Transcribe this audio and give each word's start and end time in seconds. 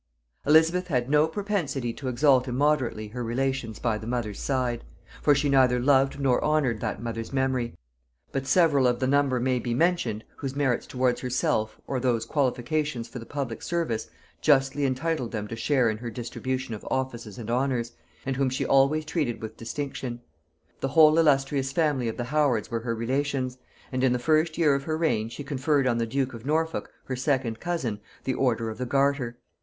Elizabeth 0.47 0.87
had 0.87 1.11
no 1.11 1.27
propensity 1.27 1.93
to 1.93 2.07
exalt 2.07 2.47
immoderately 2.47 3.09
her 3.09 3.23
relations 3.23 3.77
by 3.77 3.99
the 3.99 4.07
mother's 4.07 4.39
side; 4.39 4.83
for 5.21 5.35
she 5.35 5.47
neither 5.47 5.79
loved 5.79 6.19
nor 6.19 6.43
honored 6.43 6.81
that 6.81 6.99
mother's 6.99 7.31
memory; 7.31 7.77
but 8.31 8.47
several 8.47 8.87
of 8.87 8.99
the 8.99 9.05
number 9.05 9.39
may 9.39 9.59
be 9.59 9.75
mentioned, 9.75 10.23
whose 10.37 10.55
merits 10.55 10.87
towards 10.87 11.21
herself, 11.21 11.79
or 11.85 11.99
whose 11.99 12.25
qualifications 12.25 13.07
for 13.07 13.19
the 13.19 13.27
public 13.27 13.61
service, 13.61 14.09
justly 14.41 14.85
entitled 14.87 15.31
them 15.31 15.47
to 15.47 15.55
share 15.55 15.87
in 15.87 15.99
her 15.99 16.09
distribution 16.09 16.73
of 16.73 16.83
offices 16.89 17.37
and 17.37 17.51
honors, 17.51 17.91
and 18.25 18.37
whom 18.37 18.49
she 18.49 18.65
always 18.65 19.05
treated 19.05 19.39
with 19.39 19.55
distinction. 19.55 20.19
The 20.79 20.87
whole 20.87 21.15
illustrious 21.19 21.71
family 21.71 22.07
of 22.07 22.17
the 22.17 22.23
Howards 22.23 22.71
were 22.71 22.79
her 22.79 22.95
relations; 22.95 23.59
and 23.91 24.03
in 24.03 24.13
the 24.13 24.17
first 24.17 24.57
year 24.57 24.73
of 24.73 24.85
her 24.85 24.97
reign 24.97 25.29
she 25.29 25.43
conferred 25.43 25.85
on 25.85 25.99
the 25.99 26.07
duke 26.07 26.33
of 26.33 26.43
Norfolk, 26.43 26.89
her 27.03 27.15
second 27.15 27.59
cousin, 27.59 27.99
the 28.23 28.33
order 28.33 28.71
of 28.71 28.79
the 28.79 28.87
garter. 28.87 29.37